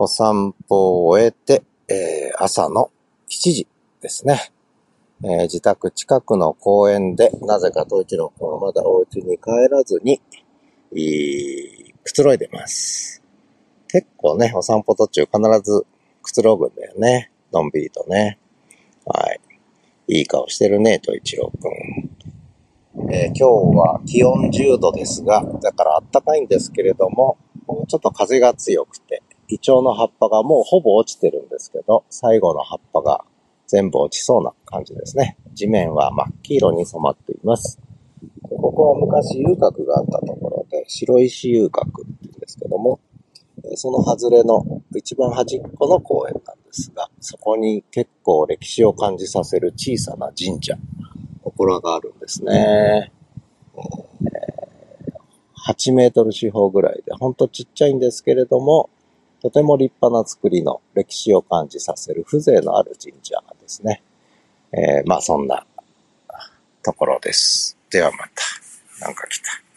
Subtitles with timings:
[0.00, 2.92] お散歩を終えて、えー、朝の
[3.28, 3.66] 7時
[4.00, 4.52] ですね。
[5.24, 10.22] えー、自宅近くの公園で、なぜか東一郎君はまだお家に帰らずに、
[10.92, 13.24] いくつろいでます。
[13.88, 15.84] 結構ね、お散歩途中必ず
[16.22, 17.32] くつろぐんだよね。
[17.52, 18.38] のんびりとね。
[19.04, 19.40] はい。
[20.06, 23.12] いい顔してるね、東一郎くん。
[23.12, 23.44] えー、今日
[23.76, 27.36] は気温10度ですが、だから暖かいんですけれども、
[27.88, 29.17] ちょっと風が強くて、
[29.48, 33.24] イチョウの葉っぱがもうほぼ落ちてるんですけど、最後の葉っぱが
[33.66, 35.38] 全部落ちそうな感じですね。
[35.54, 37.80] 地面は真っ黄色に染まっています。
[38.42, 43.00] ここは昔遊郭があったところで、白石遊郭って言うんですけども、
[43.74, 50.76] その外れの一番端っこの公園なんですが、そこに結構歴史を感じさせる小さな神社、
[51.42, 53.12] 祠があるんですね。
[55.66, 58.90] 8メートル四方ぐらいで、ほんとちっちゃいんですけれども、
[59.40, 64.02] とても立派な作りの歴史を感じさせる風情のある神社ですね。
[64.72, 65.64] えー、まあそんな
[66.82, 67.76] ところです。
[67.90, 69.06] ではまた。
[69.06, 69.67] なんか来た。